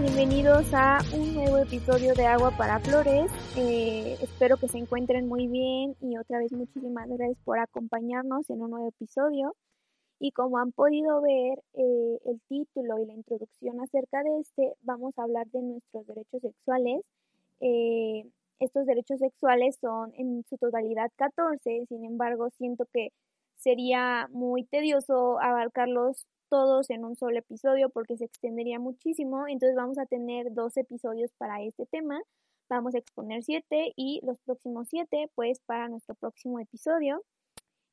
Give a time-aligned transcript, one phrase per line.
[0.00, 3.32] Bienvenidos a un nuevo episodio de Agua para Flores.
[3.56, 8.62] Eh, espero que se encuentren muy bien y otra vez muchísimas gracias por acompañarnos en
[8.62, 9.56] un nuevo episodio.
[10.20, 15.18] Y como han podido ver eh, el título y la introducción acerca de este, vamos
[15.18, 17.00] a hablar de nuestros derechos sexuales.
[17.60, 18.24] Eh,
[18.60, 23.08] estos derechos sexuales son en su totalidad 14, sin embargo siento que
[23.56, 29.46] sería muy tedioso abarcarlos todos en un solo episodio porque se extendería muchísimo.
[29.48, 32.20] Entonces vamos a tener dos episodios para este tema.
[32.68, 37.22] Vamos a exponer siete y los próximos siete pues para nuestro próximo episodio.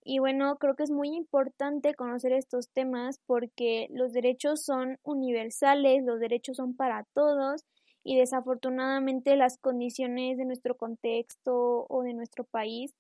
[0.04, 6.04] Y bueno, creo que es muy importante conocer estos temas porque los derechos son universales,
[6.04, 7.64] los derechos son para todos
[8.04, 12.94] y desafortunadamente las condiciones de nuestro contexto o de nuestro país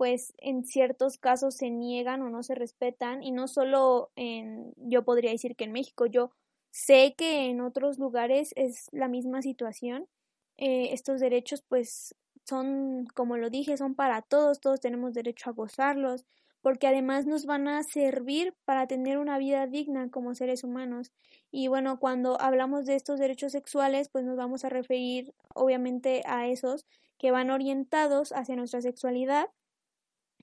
[0.00, 5.04] pues en ciertos casos se niegan o no se respetan y no solo en, yo
[5.04, 6.30] podría decir que en México, yo
[6.70, 10.08] sé que en otros lugares es la misma situación.
[10.56, 12.14] Eh, estos derechos pues
[12.48, 16.24] son, como lo dije, son para todos, todos tenemos derecho a gozarlos,
[16.62, 21.12] porque además nos van a servir para tener una vida digna como seres humanos.
[21.50, 26.48] Y bueno, cuando hablamos de estos derechos sexuales, pues nos vamos a referir obviamente a
[26.48, 26.86] esos
[27.18, 29.50] que van orientados hacia nuestra sexualidad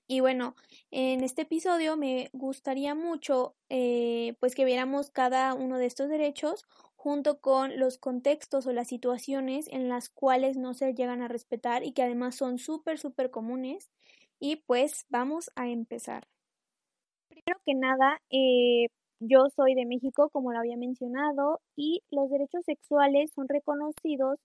[0.08, 0.56] y bueno,
[0.90, 6.64] en este episodio me gustaría mucho eh, pues que viéramos cada uno de estos derechos
[6.96, 11.84] junto con los contextos o las situaciones en las cuales no se llegan a respetar
[11.84, 13.90] y que además son súper, súper comunes.
[14.40, 16.26] Y pues vamos a empezar.
[17.28, 18.86] Primero que nada, eh,
[19.20, 24.38] yo soy de México, como lo había mencionado, y los derechos sexuales son reconocidos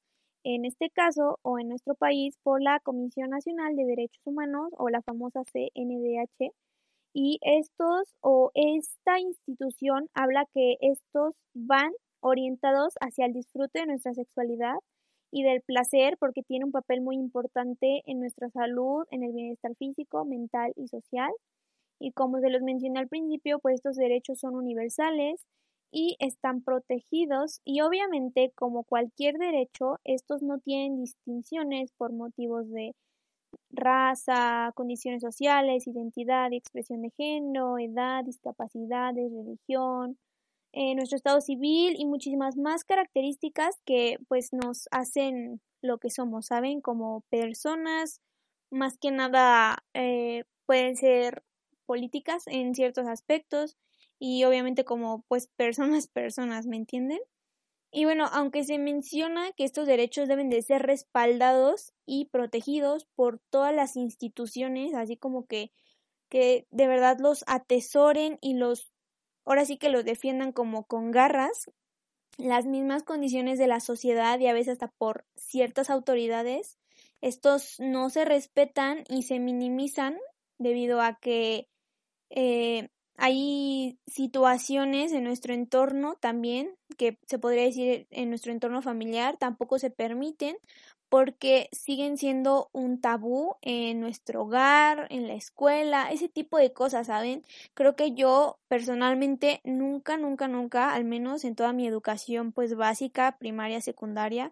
[0.44, 4.90] en este caso o en nuestro país por la Comisión Nacional de Derechos Humanos o
[4.90, 6.52] la famosa CNDH
[7.14, 14.14] y estos o esta institución habla que estos van orientados hacia el disfrute de nuestra
[14.14, 14.76] sexualidad
[15.32, 19.76] y del placer porque tiene un papel muy importante en nuestra salud, en el bienestar
[19.76, 21.32] físico, mental y social.
[22.00, 25.46] Y como se los mencioné al principio, pues estos derechos son universales
[25.94, 32.96] y están protegidos y obviamente como cualquier derecho estos no tienen distinciones por motivos de
[33.70, 40.18] raza, condiciones sociales, identidad y expresión de género, edad, discapacidades, religión,
[40.74, 46.48] eh, nuestro estado civil y muchísimas más características que pues nos hacen lo que somos,
[46.48, 46.82] ¿saben?
[46.82, 48.22] Como personas,
[48.72, 51.44] más que nada eh, pueden ser
[51.86, 53.78] políticas en ciertos aspectos,
[54.26, 57.20] y obviamente como pues personas, personas, ¿me entienden?
[57.92, 63.40] Y bueno, aunque se menciona que estos derechos deben de ser respaldados y protegidos por
[63.50, 65.74] todas las instituciones, así como que,
[66.30, 68.94] que de verdad los atesoren y los,
[69.44, 71.70] ahora sí que los defiendan como con garras,
[72.38, 76.80] las mismas condiciones de la sociedad y a veces hasta por ciertas autoridades,
[77.20, 80.18] estos no se respetan y se minimizan
[80.60, 81.68] debido a que
[82.30, 89.38] eh, hay situaciones en nuestro entorno también, que se podría decir en nuestro entorno familiar,
[89.38, 90.58] tampoco se permiten
[91.10, 97.06] porque siguen siendo un tabú en nuestro hogar, en la escuela, ese tipo de cosas,
[97.06, 97.44] ¿saben?
[97.76, 103.38] Creo que yo personalmente nunca, nunca, nunca, al menos en toda mi educación pues básica,
[103.38, 104.52] primaria, secundaria,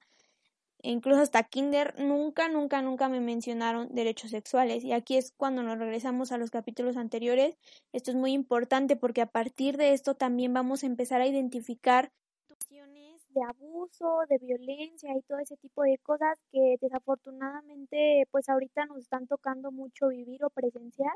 [0.84, 4.84] incluso hasta kinder, nunca, nunca, nunca me mencionaron derechos sexuales.
[4.84, 7.58] Y aquí es cuando nos regresamos a los capítulos anteriores.
[7.94, 12.12] Esto es muy importante porque a partir de esto también vamos a empezar a identificar
[12.48, 18.86] situaciones de abuso, de violencia y todo ese tipo de cosas que desafortunadamente pues ahorita
[18.86, 21.14] nos están tocando mucho vivir o presenciar.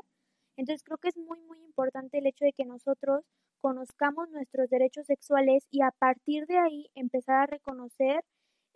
[0.56, 3.24] Entonces creo que es muy, muy importante el hecho de que nosotros
[3.60, 8.24] conozcamos nuestros derechos sexuales y a partir de ahí empezar a reconocer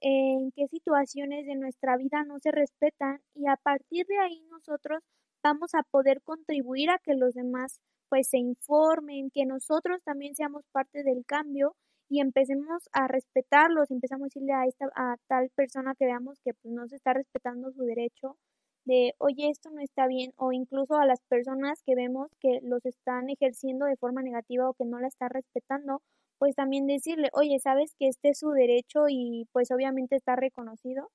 [0.01, 5.03] en qué situaciones de nuestra vida no se respetan y a partir de ahí nosotros
[5.43, 10.65] vamos a poder contribuir a que los demás pues se informen, que nosotros también seamos
[10.73, 11.77] parte del cambio
[12.09, 16.55] y empecemos a respetarlos, empezamos a decirle a esta a tal persona que veamos que
[16.55, 18.37] pues, no se está respetando su derecho
[18.85, 22.85] de, oye, esto no está bien, o incluso a las personas que vemos que los
[22.87, 26.03] están ejerciendo de forma negativa o que no la están respetando,
[26.41, 31.11] pues también decirle, oye, sabes que este es su derecho y pues obviamente está reconocido.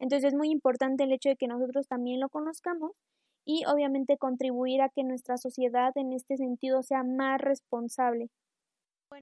[0.00, 2.90] Entonces es muy importante el hecho de que nosotros también lo conozcamos
[3.46, 8.30] y obviamente contribuir a que nuestra sociedad en este sentido sea más responsable.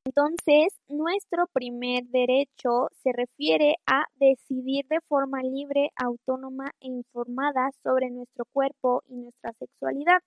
[0.06, 8.08] Entonces, nuestro primer derecho se refiere a decidir de forma libre, autónoma e informada sobre
[8.10, 10.20] nuestro cuerpo y nuestra sexualidad.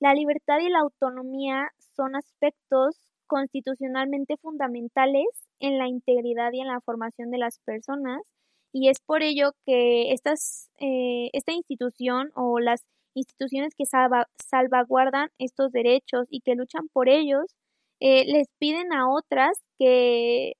[0.00, 2.96] La libertad y la autonomía son aspectos
[3.32, 5.24] constitucionalmente fundamentales
[5.58, 8.20] en la integridad y en la formación de las personas
[8.74, 12.82] y es por ello que eh, esta institución o las
[13.14, 17.46] instituciones que salvaguardan estos derechos y que luchan por ellos
[18.00, 20.52] eh, les piden a otras que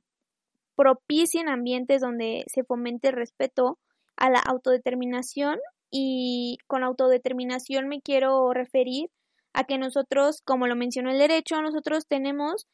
[0.74, 3.78] propicien ambientes donde se fomente el respeto
[4.16, 5.58] a la autodeterminación
[5.90, 9.10] y con autodeterminación me quiero referir
[9.52, 12.66] a que nosotros, como lo mencionó el derecho, nosotros tenemos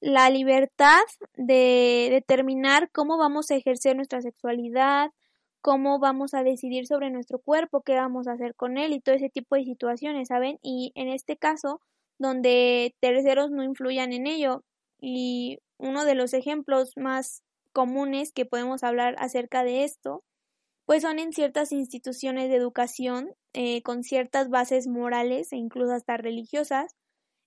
[0.00, 1.00] la libertad
[1.34, 5.10] de determinar cómo vamos a ejercer nuestra sexualidad,
[5.60, 9.14] cómo vamos a decidir sobre nuestro cuerpo, qué vamos a hacer con él y todo
[9.14, 10.58] ese tipo de situaciones, ¿saben?
[10.60, 11.80] Y en este caso,
[12.18, 14.64] donde terceros no influyan en ello.
[15.00, 17.42] Y uno de los ejemplos más
[17.72, 20.24] comunes que podemos hablar acerca de esto,
[20.84, 26.16] pues son en ciertas instituciones de educación eh, con ciertas bases morales e incluso hasta
[26.16, 26.96] religiosas.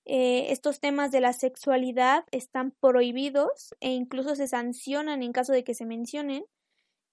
[0.06, 5.64] Eh, estos temas de la sexualidad están prohibidos e incluso se sancionan en caso de
[5.64, 6.46] que se mencionen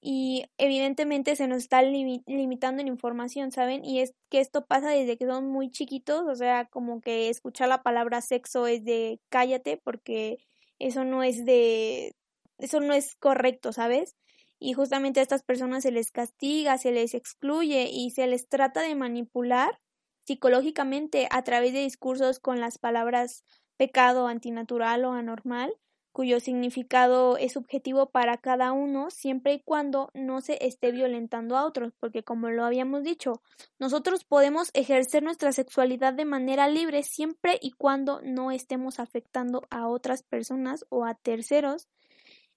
[0.05, 3.85] y evidentemente se nos está limitando en información, ¿saben?
[3.85, 7.69] Y es que esto pasa desde que son muy chiquitos, o sea, como que escuchar
[7.69, 10.39] la palabra sexo es de cállate porque
[10.81, 12.17] eso no es de
[12.59, 14.17] eso no es correcto, ¿sabes?
[14.63, 18.83] Y justamente a estas personas se les castiga, se les excluye y se les trata
[18.83, 19.81] de manipular
[20.25, 23.45] psicológicamente a través de discursos con las palabras
[23.77, 25.75] pecado, antinatural o anormal
[26.13, 31.65] cuyo significado es subjetivo para cada uno siempre y cuando no se esté violentando a
[31.65, 33.43] otros, porque como lo habíamos dicho,
[33.79, 39.89] nosotros podemos ejercer nuestra sexualidad de manera libre siempre y cuando no estemos afectando a
[39.89, 41.89] otras personas o a terceros.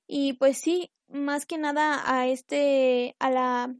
[0.05, 3.75] Y pues sí, más que nada a este a la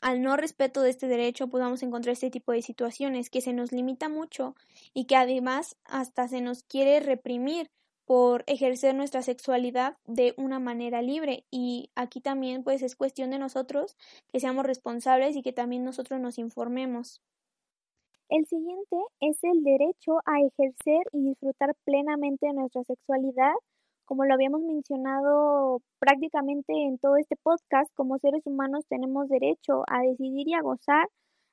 [0.00, 3.72] al no respeto de este derecho podamos encontrar este tipo de situaciones que se nos
[3.72, 4.54] limita mucho
[4.92, 7.70] y que además hasta se nos quiere reprimir
[8.04, 13.38] por ejercer nuestra sexualidad de una manera libre y aquí también pues es cuestión de
[13.38, 13.96] nosotros
[14.30, 17.22] que seamos responsables y que también nosotros nos informemos.
[18.28, 23.52] El siguiente es el derecho a ejercer y disfrutar plenamente de nuestra sexualidad.
[24.04, 30.00] Como lo habíamos mencionado prácticamente en todo este podcast, como seres humanos tenemos derecho a
[30.02, 31.08] decidir y a gozar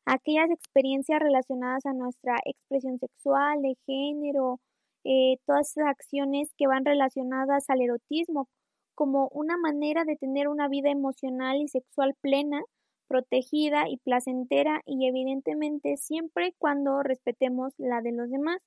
[0.06, 4.60] aquellas experiencias relacionadas a nuestra expresión sexual, de género,
[5.04, 8.48] eh, todas esas acciones que van relacionadas al erotismo
[8.96, 12.62] como una manera de tener una vida emocional y sexual plena,
[13.08, 18.60] protegida y placentera y evidentemente siempre cuando respetemos la de los demás.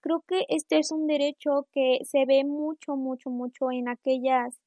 [0.00, 4.60] Creo que este es un derecho que se ve mucho, mucho, mucho en aquellas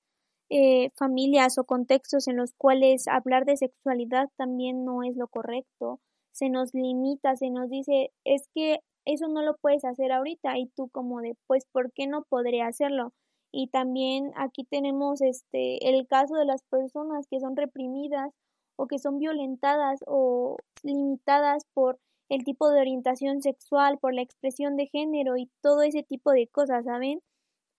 [0.49, 5.99] eh, familias o contextos en los cuales hablar de sexualidad también no es lo correcto.
[6.31, 10.67] Se nos limita, se nos dice, es que eso no lo puedes hacer ahorita y
[10.67, 13.13] tú como de pues por qué no podré hacerlo
[13.53, 18.33] y también aquí tenemos este el caso de las personas que son reprimidas
[18.75, 21.99] o que son violentadas o limitadas por
[22.33, 26.47] el tipo de orientación sexual, por la expresión de género y todo ese tipo de
[26.47, 27.21] cosas, ¿saben?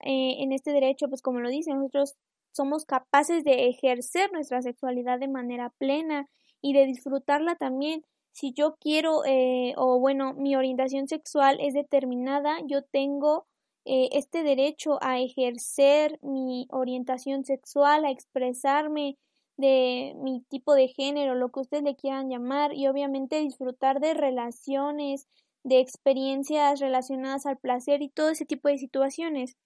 [0.01, 2.15] Eh, en este derecho, pues como lo dice, nosotros
[2.53, 6.29] somos capaces de ejercer nuestra sexualidad de manera plena
[6.61, 12.57] y de disfrutarla también si yo quiero, eh, o bueno, mi orientación sexual es determinada,
[12.65, 13.45] yo tengo
[13.85, 19.17] eh, este derecho a ejercer mi orientación sexual, a expresarme
[19.57, 24.13] de mi tipo de género, lo que ustedes le quieran llamar, y obviamente disfrutar de
[24.13, 25.27] relaciones,
[25.63, 29.57] de experiencias relacionadas al placer y todo ese tipo de situaciones.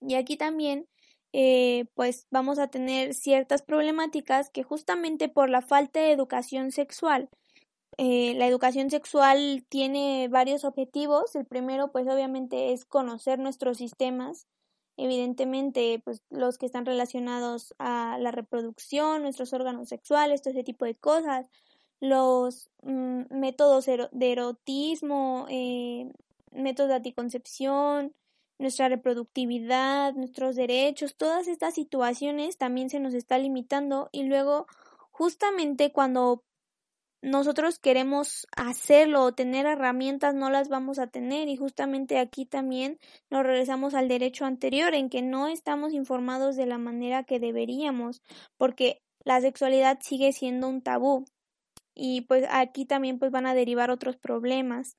[0.00, 0.86] Y aquí también,
[1.32, 7.28] eh, pues vamos a tener ciertas problemáticas que justamente por la falta de educación sexual,
[7.98, 11.34] eh, la educación sexual tiene varios objetivos.
[11.34, 14.46] El primero, pues obviamente, es conocer nuestros sistemas.
[14.96, 20.84] Evidentemente, pues los que están relacionados a la reproducción, nuestros órganos sexuales, todo ese tipo
[20.84, 21.48] de cosas.
[22.00, 26.10] Los mm, métodos de erotismo, eh,
[26.52, 28.14] métodos de anticoncepción,
[28.58, 34.66] nuestra reproductividad, nuestros derechos, todas estas situaciones también se nos está limitando y luego
[35.10, 36.42] justamente cuando
[37.22, 41.48] nosotros queremos hacerlo o tener herramientas no las vamos a tener.
[41.48, 42.98] Y justamente aquí también
[43.30, 48.22] nos regresamos al derecho anterior en que no estamos informados de la manera que deberíamos
[48.56, 51.24] porque la sexualidad sigue siendo un tabú.
[51.94, 54.96] Y pues aquí también pues van a derivar otros problemas.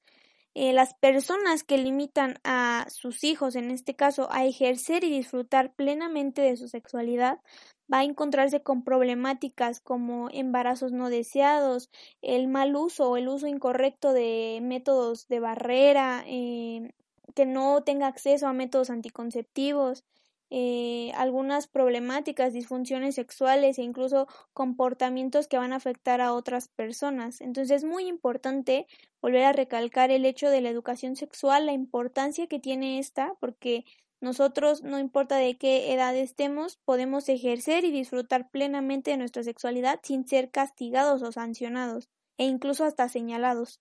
[0.55, 5.75] Eh, las personas que limitan a sus hijos, en este caso, a ejercer y disfrutar
[5.75, 7.39] plenamente de su sexualidad,
[7.91, 11.89] va a encontrarse con problemáticas como embarazos no deseados,
[12.22, 16.91] el mal uso o el uso incorrecto de métodos de barrera, eh,
[17.36, 20.03] que no tenga acceso a métodos anticonceptivos,
[20.50, 27.41] eh, algunas problemáticas, disfunciones sexuales e incluso comportamientos que van a afectar a otras personas.
[27.41, 28.88] Entonces es muy importante
[29.22, 33.84] volver a recalcar el hecho de la educación sexual, la importancia que tiene esta, porque
[34.21, 40.00] nosotros, no importa de qué edad estemos, podemos ejercer y disfrutar plenamente de nuestra sexualidad
[40.03, 43.79] sin ser castigados o sancionados, e incluso hasta señalados.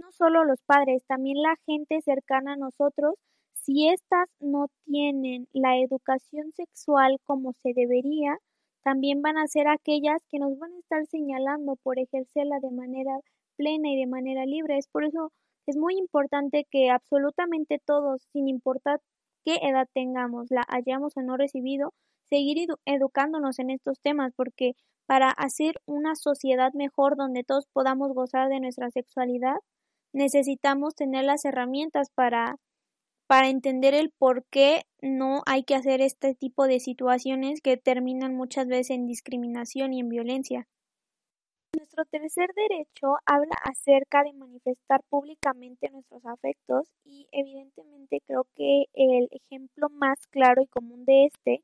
[0.00, 3.16] No solo los padres, también la gente cercana a nosotros
[3.64, 8.38] si éstas no tienen la educación sexual como se debería,
[8.82, 13.20] también van a ser aquellas que nos van a estar señalando por ejercerla de manera
[13.56, 14.78] plena y de manera libre.
[14.78, 15.30] Es por eso
[15.66, 19.00] es muy importante que absolutamente todos, sin importar
[19.44, 21.92] qué edad tengamos, la hayamos o no recibido,
[22.30, 24.72] seguir educándonos en estos temas, porque
[25.06, 29.56] para hacer una sociedad mejor donde todos podamos gozar de nuestra sexualidad,
[30.12, 32.56] necesitamos tener las herramientas para
[33.32, 38.34] para entender el por qué no hay que hacer este tipo de situaciones que terminan
[38.36, 40.68] muchas veces en discriminación y en violencia.
[41.76, 49.28] Nuestro tercer derecho habla acerca de manifestar públicamente nuestros afectos y evidentemente creo que el
[49.30, 51.62] ejemplo más claro y común de este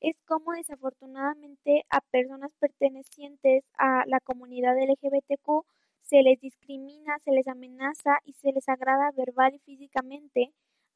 [0.00, 5.64] es cómo desafortunadamente a personas pertenecientes a la comunidad LGBTQ
[6.02, 10.52] se les discrimina, se les amenaza y se les agrada verbal y físicamente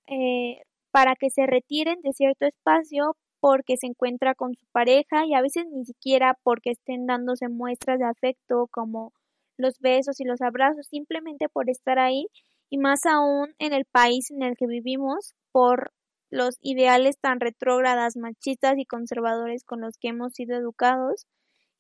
[0.07, 5.35] eh, para que se retiren de cierto espacio porque se encuentra con su pareja y
[5.35, 9.13] a veces ni siquiera porque estén dándose muestras de afecto como
[9.59, 12.29] los besos y los abrazos, simplemente por estar ahí
[12.71, 15.93] y más aún en el país en el que vivimos por
[16.31, 21.27] los ideales tan retrógradas, machistas y conservadores con los que hemos sido educados.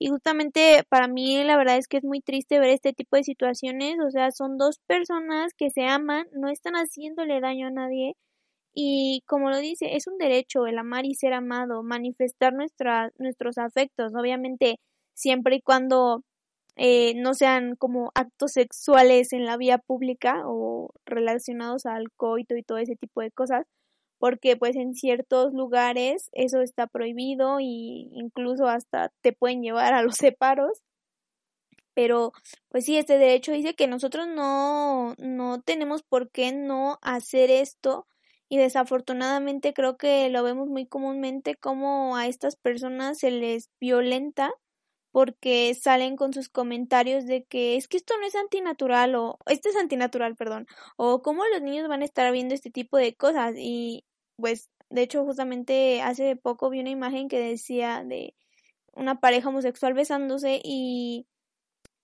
[0.00, 3.23] Y justamente para mí la verdad es que es muy triste ver este tipo de
[3.23, 8.16] situaciones, o sea, son dos personas que se aman, no están haciéndole daño a nadie
[8.75, 13.59] y como lo dice, es un derecho el amar y ser amado, manifestar nuestra, nuestros
[13.59, 14.79] afectos, obviamente
[15.14, 16.23] siempre y cuando
[16.76, 22.62] eh, no sean como actos sexuales en la vía pública o relacionados al coito y
[22.62, 23.67] todo ese tipo de cosas,
[24.19, 30.02] porque pues en ciertos lugares eso está prohibido y incluso hasta te pueden llevar a
[30.02, 30.83] los separos.
[31.95, 32.33] Pero
[32.71, 38.07] pues sí, este derecho dice que nosotros no, no tenemos por qué no hacer esto
[38.52, 44.52] y desafortunadamente creo que lo vemos muy comúnmente como a estas personas se les violenta
[45.11, 49.71] porque salen con sus comentarios de que es que esto no es antinatural o esto
[49.71, 50.66] es antinatural, perdón,
[50.99, 54.04] o cómo los niños van a estar viendo este tipo de cosas y
[54.37, 58.35] pues de hecho justamente hace poco vi una imagen que decía de
[58.92, 61.26] una pareja homosexual besándose y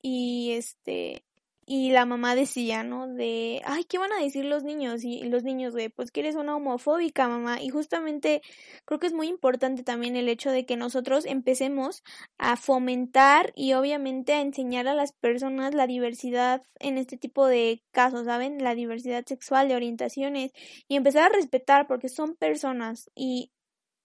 [0.00, 1.26] y este
[1.70, 3.06] y la mamá decía, ¿no?
[3.08, 5.04] De, ay, ¿qué van a decir los niños?
[5.04, 7.60] Y los niños de, pues que eres una homofóbica, mamá.
[7.60, 8.40] Y justamente
[8.86, 12.02] creo que es muy importante también el hecho de que nosotros empecemos
[12.38, 17.82] a fomentar y obviamente a enseñar a las personas la diversidad en este tipo de
[17.90, 18.64] casos, ¿saben?
[18.64, 20.52] La diversidad sexual, de orientaciones
[20.88, 23.52] y empezar a respetar porque son personas y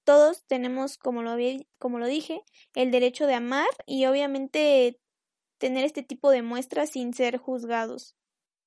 [0.03, 1.37] todos tenemos, como lo,
[1.79, 2.43] como lo dije,
[2.75, 4.99] el derecho de amar y obviamente
[5.63, 8.17] tener este tipo de muestras sin ser juzgados.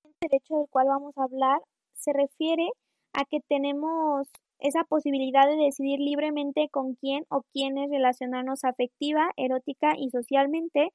[0.03, 1.61] El derecho del cual vamos a hablar
[1.93, 2.71] se refiere
[3.13, 4.27] a que tenemos
[4.61, 10.89] esa posibilidad de decidir libremente con quién o quiénes relacionarnos afectiva, erótica y socialmente.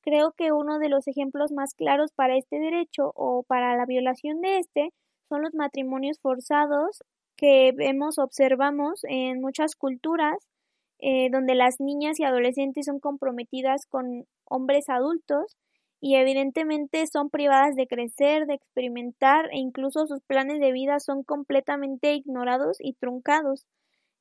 [0.00, 4.40] Creo que uno de los ejemplos más claros para este derecho o para la violación
[4.40, 4.88] de este
[5.28, 7.00] son los matrimonios forzados
[7.36, 10.38] que vemos, observamos en muchas culturas,
[11.04, 15.56] eh, donde las niñas y adolescentes son comprometidas con hombres adultos
[16.00, 21.24] y evidentemente son privadas de crecer, de experimentar e incluso sus planes de vida son
[21.24, 23.66] completamente ignorados y truncados.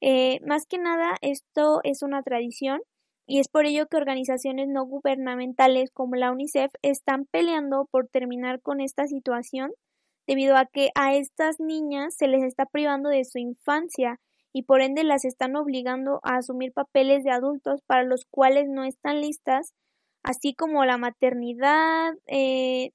[0.02, 2.82] Eh, más que nada, esto es una tradición
[3.28, 8.60] y es por ello que organizaciones no gubernamentales como la UNICEF están peleando por terminar
[8.60, 9.72] con esta situación
[10.26, 14.20] debido a que a estas niñas se les está privando de su infancia
[14.53, 18.84] y por ende las están obligando a asumir papeles de adultos para los cuales no
[18.84, 19.74] están listas,
[20.24, 22.91] así como la maternidad, eh,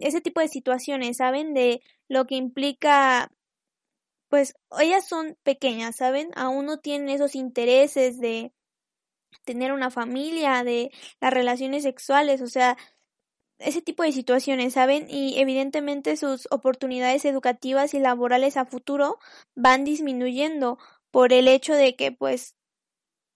[0.00, 1.54] ese tipo de situaciones, ¿saben?
[1.54, 3.30] De lo que implica,
[4.28, 6.30] pues ellas son pequeñas, ¿saben?
[6.34, 8.52] Aún no tienen esos intereses de
[9.44, 12.76] tener una familia, de las relaciones sexuales, o sea,
[13.58, 15.06] ese tipo de situaciones, ¿saben?
[15.08, 19.18] Y evidentemente sus oportunidades educativas y laborales a futuro
[19.54, 20.78] van disminuyendo
[21.10, 22.54] por el hecho de que, pues,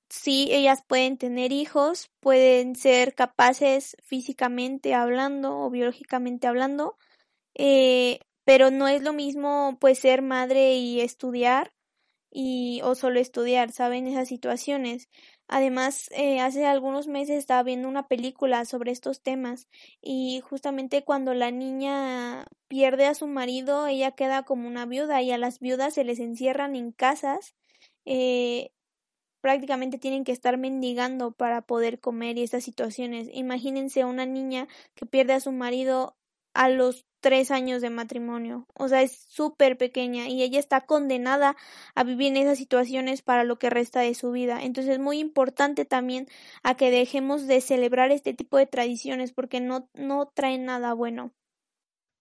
[0.09, 6.99] sí, ellas pueden tener hijos, pueden ser capaces físicamente hablando o biológicamente hablando,
[7.55, 11.73] eh, pero no es lo mismo, pues, ser madre y estudiar
[12.31, 14.07] y o solo estudiar, ¿saben?
[14.07, 15.09] Esas situaciones.
[15.53, 19.69] Además, eh, hace algunos meses estaba viendo una película sobre estos temas
[20.01, 25.33] y justamente cuando la niña pierde a su marido, ella queda como una viuda y
[25.33, 27.57] a las viudas se les encierran en casas.
[28.05, 28.71] Eh,
[29.41, 33.29] prácticamente tienen que estar mendigando para poder comer y estas situaciones.
[33.33, 36.17] Imagínense una niña que pierde a su marido
[36.55, 38.67] a los tres años de matrimonio.
[38.75, 41.57] O sea, es súper pequeña y ella está condenada
[41.95, 44.63] a vivir en esas situaciones para lo que resta de su vida.
[44.63, 46.27] Entonces es muy importante también
[46.63, 51.33] a que dejemos de celebrar este tipo de tradiciones porque no, no traen nada bueno.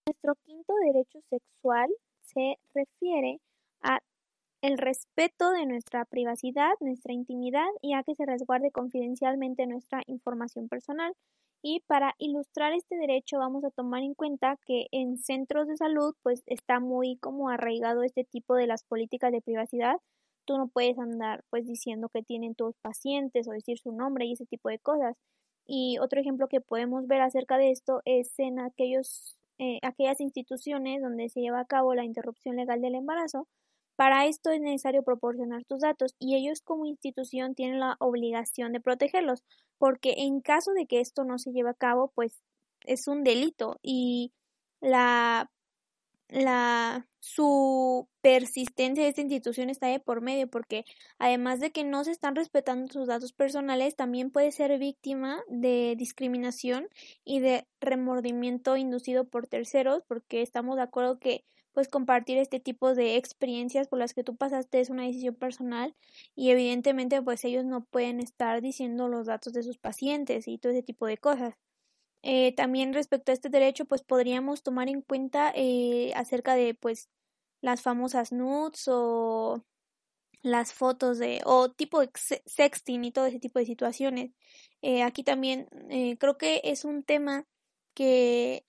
[0.06, 3.40] Nuestro quinto derecho sexual se refiere
[3.82, 4.00] a
[4.62, 10.68] el respeto de nuestra privacidad, nuestra intimidad y a que se resguarde confidencialmente nuestra información
[10.68, 11.14] personal.
[11.62, 16.14] Y para ilustrar este derecho vamos a tomar en cuenta que en centros de salud
[16.22, 19.96] pues está muy como arraigado este tipo de las políticas de privacidad.
[20.46, 24.32] Tú no puedes andar pues diciendo que tienen tus pacientes o decir su nombre y
[24.32, 25.16] ese tipo de cosas.
[25.66, 31.02] Y otro ejemplo que podemos ver acerca de esto es en aquellos, eh, aquellas instituciones
[31.02, 33.46] donde se lleva a cabo la interrupción legal del embarazo.
[34.00, 38.80] Para esto es necesario proporcionar tus datos y ellos como institución tienen la obligación de
[38.80, 39.44] protegerlos
[39.76, 42.40] porque en caso de que esto no se lleve a cabo, pues
[42.86, 44.32] es un delito y
[44.80, 45.50] la
[46.28, 50.86] la su persistencia de esta institución está de por medio porque
[51.18, 55.94] además de que no se están respetando sus datos personales también puede ser víctima de
[55.98, 56.88] discriminación
[57.22, 61.44] y de remordimiento inducido por terceros porque estamos de acuerdo que
[61.80, 65.96] pues compartir este tipo de experiencias por las que tú pasaste es una decisión personal
[66.36, 70.72] y evidentemente pues ellos no pueden estar diciendo los datos de sus pacientes y todo
[70.72, 71.54] ese tipo de cosas.
[72.22, 77.08] Eh, también respecto a este derecho pues podríamos tomar en cuenta eh, acerca de pues
[77.62, 79.64] las famosas nudes o
[80.42, 82.02] las fotos de o tipo
[82.44, 84.32] sexting y todo ese tipo de situaciones.
[84.82, 85.66] Eh, aquí también
[86.18, 87.46] creo que es un tema
[87.94, 88.66] que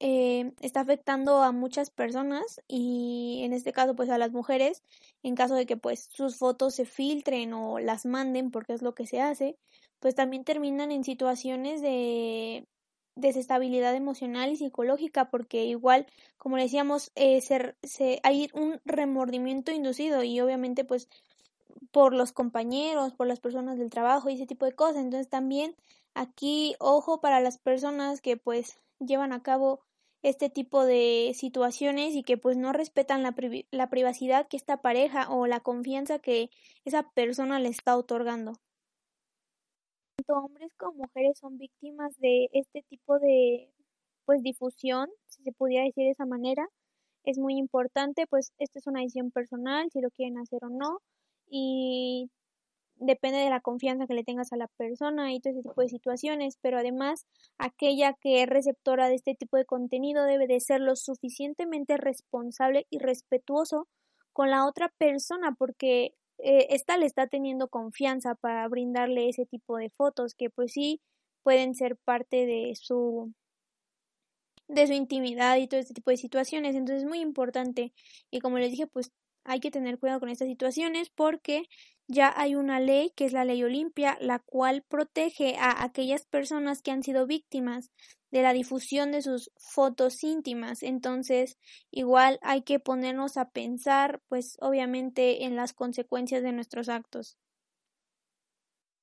[0.00, 4.82] eh, está afectando a muchas personas y en este caso pues a las mujeres
[5.22, 8.94] en caso de que pues sus fotos se filtren o las manden porque es lo
[8.94, 9.56] que se hace
[10.00, 12.66] pues también terminan en situaciones de
[13.14, 16.06] desestabilidad emocional y psicológica porque igual
[16.36, 21.08] como decíamos eh, se, hay un remordimiento inducido y obviamente pues
[21.90, 24.96] por los compañeros por las personas del trabajo y ese tipo de cosas.
[24.96, 25.74] Entonces también
[26.14, 29.80] aquí ojo para las personas que pues llevan a cabo
[30.26, 33.32] este tipo de situaciones y que pues no respetan la,
[33.70, 36.50] la privacidad que esta pareja o la confianza que
[36.84, 38.54] esa persona le está otorgando.
[40.16, 43.70] Tanto hombres como mujeres son víctimas de este tipo de
[44.24, 46.66] pues difusión, si se pudiera decir de esa manera.
[47.22, 50.98] Es muy importante, pues esta es una decisión personal, si lo quieren hacer o no.
[51.48, 52.30] Y
[52.96, 55.88] depende de la confianza que le tengas a la persona y todo ese tipo de
[55.88, 57.26] situaciones, pero además
[57.58, 62.86] aquella que es receptora de este tipo de contenido debe de ser lo suficientemente responsable
[62.90, 63.88] y respetuoso
[64.32, 69.78] con la otra persona porque eh, esta le está teniendo confianza para brindarle ese tipo
[69.78, 71.00] de fotos que pues sí
[71.42, 73.32] pueden ser parte de su
[74.68, 76.74] de su intimidad y todo este tipo de situaciones.
[76.74, 77.92] Entonces es muy importante
[78.30, 79.12] y como les dije, pues
[79.44, 81.68] hay que tener cuidado con estas situaciones porque
[82.08, 86.82] ya hay una ley que es la ley Olimpia, la cual protege a aquellas personas
[86.82, 87.90] que han sido víctimas
[88.30, 90.82] de la difusión de sus fotos íntimas.
[90.82, 91.58] Entonces,
[91.90, 97.36] igual hay que ponernos a pensar, pues obviamente, en las consecuencias de nuestros actos.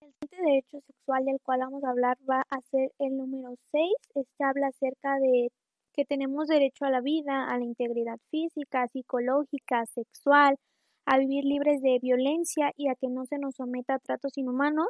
[0.01, 3.83] El siguiente derecho sexual del cual vamos a hablar va a ser el número 6.
[4.15, 5.51] Este habla acerca de
[5.93, 10.57] que tenemos derecho a la vida, a la integridad física, psicológica, sexual,
[11.05, 14.87] a vivir libres de violencia y a que no se nos someta a tratos inhumanos.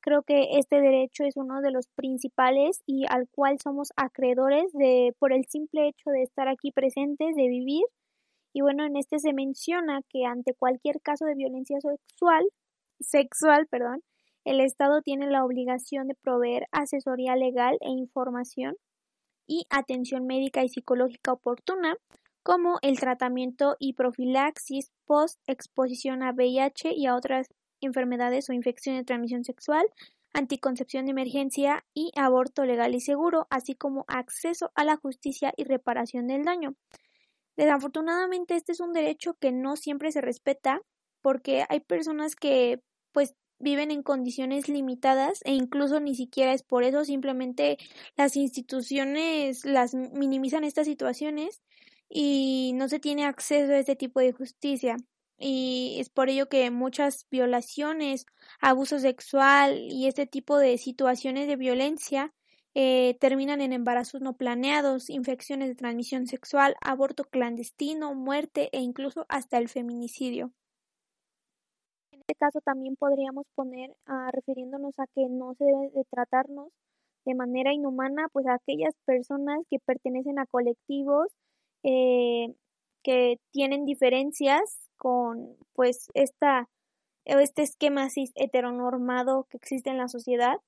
[0.00, 5.14] creo que este derecho es uno de los principales y al cual somos acreedores de
[5.18, 7.84] por el simple hecho de estar aquí presentes, de vivir.
[8.52, 12.44] Y bueno, en este se menciona que ante cualquier caso de violencia sexual,
[13.00, 14.02] sexual, perdón,
[14.44, 18.76] el Estado tiene la obligación de proveer asesoría legal e información
[19.48, 21.96] y atención médica y psicológica oportuna,
[22.46, 27.48] como el tratamiento y profilaxis post-exposición a VIH y a otras
[27.80, 29.84] enfermedades o infecciones de transmisión sexual,
[30.32, 35.64] anticoncepción de emergencia y aborto legal y seguro, así como acceso a la justicia y
[35.64, 36.76] reparación del daño.
[37.56, 40.82] Desafortunadamente este es un derecho que no siempre se respeta
[41.22, 42.80] porque hay personas que
[43.10, 47.76] pues viven en condiciones limitadas e incluso ni siquiera es por eso, simplemente
[48.16, 51.60] las instituciones las minimizan estas situaciones
[52.08, 54.96] y no se tiene acceso a este tipo de justicia.
[55.38, 58.24] Y es por ello que muchas violaciones,
[58.60, 62.32] abuso sexual y este tipo de situaciones de violencia
[62.74, 69.26] eh, terminan en embarazos no planeados, infecciones de transmisión sexual, aborto clandestino, muerte e incluso
[69.28, 70.52] hasta el feminicidio.
[72.12, 76.68] En este caso también podríamos poner, ah, refiriéndonos a que no se debe de tratarnos
[77.24, 81.32] de manera inhumana, pues a aquellas personas que pertenecen a colectivos
[81.82, 82.54] eh,
[83.02, 86.68] que tienen diferencias con pues esta
[87.26, 90.58] este esquema heteronormado que existe en la sociedad,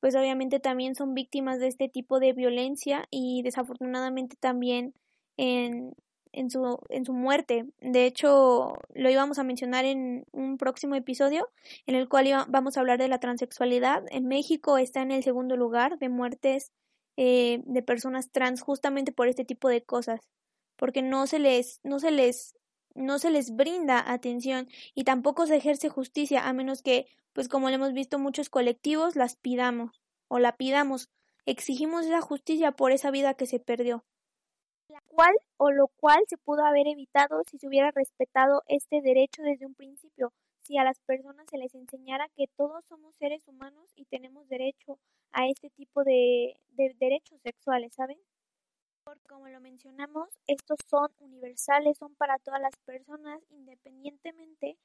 [0.00, 4.94] pues obviamente también son víctimas de este tipo de violencia y desafortunadamente también
[5.36, 5.94] en,
[6.32, 7.66] en, su, en su muerte.
[7.80, 11.48] De hecho, lo íbamos a mencionar en un próximo episodio
[11.86, 14.02] en el cual vamos a hablar de la transexualidad.
[14.10, 16.72] En México está en el segundo lugar de muertes
[17.16, 20.20] eh, de personas trans justamente por este tipo de cosas
[20.80, 22.56] porque no se les, no se les,
[22.94, 27.68] no se les brinda atención y tampoco se ejerce justicia a menos que, pues como
[27.68, 31.10] lo hemos visto muchos colectivos, las pidamos o la pidamos,
[31.44, 34.06] exigimos esa justicia por esa vida que se perdió.
[34.88, 39.42] La cual o lo cual se pudo haber evitado si se hubiera respetado este derecho
[39.42, 43.92] desde un principio, si a las personas se les enseñara que todos somos seres humanos
[43.96, 44.98] y tenemos derecho
[45.32, 48.16] a este tipo de, de derechos sexuales, ¿saben?
[49.28, 54.76] Como lo mencionamos, estos son universales, son para todas las personas, independientemente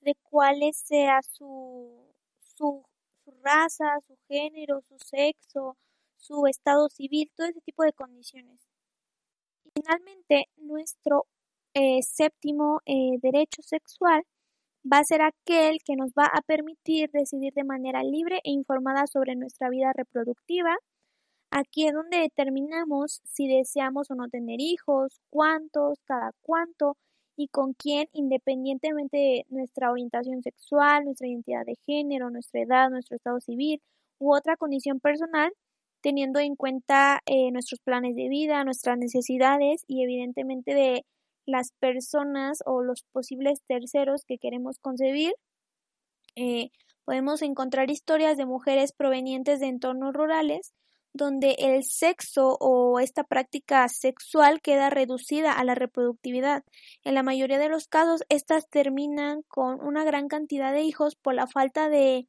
[0.00, 2.12] de cuál sea su,
[2.56, 2.84] su,
[3.42, 5.76] raza, su género, su sexo,
[6.16, 8.60] su estado civil, todo ese tipo de condiciones.
[9.64, 11.26] Y finalmente, nuestro
[11.74, 14.24] eh, séptimo eh, derecho sexual
[14.90, 19.06] va a ser aquel que nos va a permitir decidir de manera libre e informada
[19.06, 20.76] sobre nuestra vida reproductiva,
[21.54, 26.96] Aquí es donde determinamos si deseamos o no tener hijos, cuántos, cada cuánto
[27.36, 33.16] y con quién, independientemente de nuestra orientación sexual, nuestra identidad de género, nuestra edad, nuestro
[33.16, 33.82] estado civil
[34.18, 35.52] u otra condición personal,
[36.00, 41.04] teniendo en cuenta eh, nuestros planes de vida, nuestras necesidades y evidentemente de
[41.44, 45.34] las personas o los posibles terceros que queremos concebir.
[46.34, 46.70] Eh,
[47.04, 50.72] podemos encontrar historias de mujeres provenientes de entornos rurales
[51.14, 56.64] donde el sexo o esta práctica sexual queda reducida a la reproductividad.
[57.04, 61.34] En la mayoría de los casos, estas terminan con una gran cantidad de hijos por
[61.34, 62.28] la falta de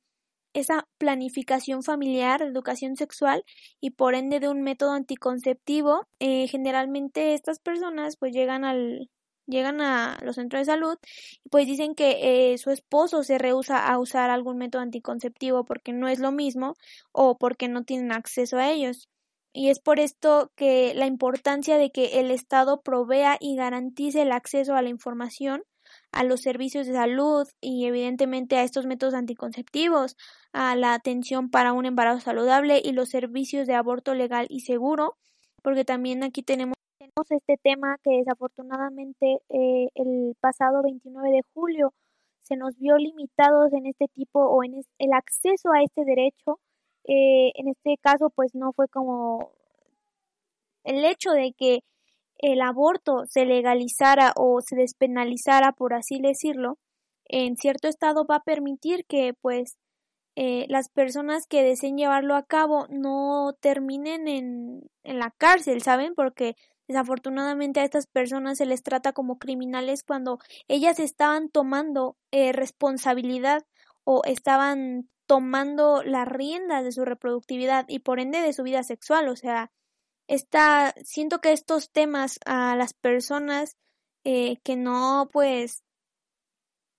[0.53, 3.43] esa planificación familiar, educación sexual
[3.81, 6.07] y por ende de un método anticonceptivo.
[6.19, 9.09] Eh, generalmente estas personas pues llegan al,
[9.47, 10.97] llegan a los centros de salud
[11.43, 15.93] y pues dicen que eh, su esposo se rehúsa a usar algún método anticonceptivo porque
[15.93, 16.75] no es lo mismo
[17.11, 19.09] o porque no tienen acceso a ellos.
[19.53, 24.31] Y es por esto que la importancia de que el Estado provea y garantice el
[24.31, 25.63] acceso a la información,
[26.11, 30.17] a los servicios de salud y evidentemente a estos métodos anticonceptivos,
[30.53, 35.17] a la atención para un embarazo saludable y los servicios de aborto legal y seguro,
[35.61, 41.93] porque también aquí tenemos tenemos este tema que desafortunadamente eh, el pasado 29 de julio
[42.39, 46.59] se nos vio limitados en este tipo o en el acceso a este derecho.
[47.05, 49.51] Eh, en este caso, pues no fue como
[50.83, 51.81] el hecho de que
[52.37, 56.77] el aborto se legalizara o se despenalizara, por así decirlo,
[57.25, 59.77] en cierto estado va a permitir que pues
[60.35, 66.15] eh, las personas que deseen llevarlo a cabo no terminen en, en la cárcel, ¿saben?
[66.15, 66.55] Porque
[66.87, 73.65] Desafortunadamente a estas personas se les trata como criminales cuando ellas estaban tomando eh, responsabilidad
[74.03, 79.29] o estaban tomando la rienda de su reproductividad y por ende de su vida sexual.
[79.29, 79.71] O sea,
[80.27, 83.77] está, siento que estos temas a las personas
[84.25, 85.83] eh, que no, pues,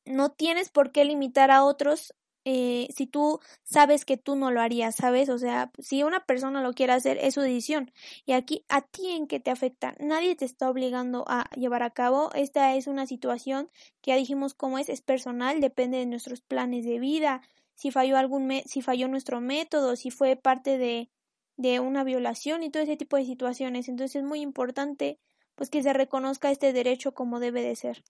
[0.06, 2.14] no tienes por qué limitar a otros
[2.44, 5.28] eh, si tú sabes que tú no lo harías, ¿sabes?
[5.28, 7.90] O sea, si una persona lo quiere hacer, es su decisión.
[8.26, 9.94] Y aquí, ¿a ti en qué te afecta?
[9.98, 12.30] Nadie te está obligando a llevar a cabo.
[12.34, 13.70] Esta es una situación
[14.02, 17.42] que ya dijimos cómo es, es personal, depende de nuestros planes de vida,
[17.74, 21.10] si falló algún, si falló nuestro método, si fue parte de,
[21.56, 23.88] de una violación y todo ese tipo de situaciones.
[23.88, 25.18] Entonces es muy importante
[25.54, 28.02] pues que se reconozca este derecho como debe de ser.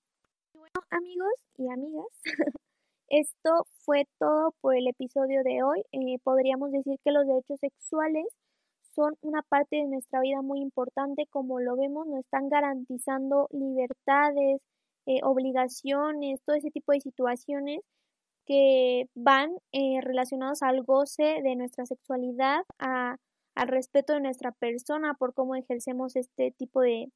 [0.53, 2.07] Bueno, amigos y amigas,
[3.19, 5.83] esto fue todo por el episodio de hoy.
[5.93, 8.25] Eh, podríamos decir que los derechos sexuales
[8.95, 14.61] son una parte de nuestra vida muy importante, como lo vemos, nos están garantizando libertades,
[15.07, 17.81] eh, obligaciones, todo ese tipo de situaciones
[18.47, 23.17] que van eh, relacionados al goce de nuestra sexualidad, a,
[23.55, 27.11] al respeto de nuestra persona por cómo ejercemos este tipo de,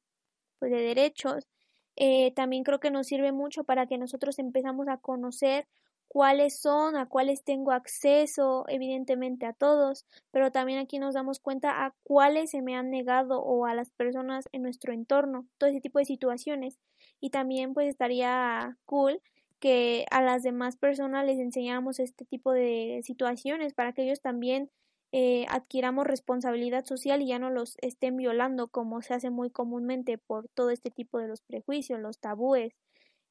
[0.59, 1.47] pues, de derechos.
[1.95, 5.67] Eh, también creo que nos sirve mucho para que nosotros empezamos a conocer
[6.09, 11.85] cuáles son, a cuáles tengo acceso, evidentemente a todos, pero también aquí nos damos cuenta
[11.85, 15.81] a cuáles se me han negado o a las personas en nuestro entorno, todo ese
[15.81, 16.79] tipo de situaciones.
[17.21, 19.21] Y también pues estaría cool
[19.59, 24.71] que a las demás personas les enseñáramos este tipo de situaciones para que ellos también
[25.11, 30.17] eh, adquiramos responsabilidad social y ya no los estén violando como se hace muy comúnmente
[30.17, 32.73] por todo este tipo de los prejuicios, los tabúes,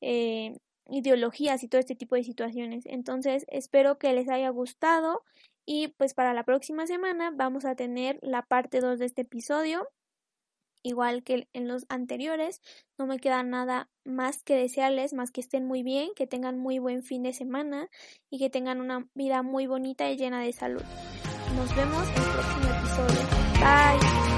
[0.01, 0.55] eh,
[0.89, 2.85] ideologías y todo este tipo de situaciones.
[2.87, 5.23] Entonces espero que les haya gustado
[5.67, 9.89] y pues para la próxima semana vamos a tener la parte 2 de este episodio.
[10.83, 12.63] Igual que en los anteriores,
[12.99, 16.79] no me queda nada más que desearles, más que estén muy bien, que tengan muy
[16.79, 17.89] buen fin de semana
[18.31, 20.83] y que tengan una vida muy bonita y llena de salud.
[21.57, 23.39] Nos vemos en el próximo episodio.
[23.61, 24.38] Bye.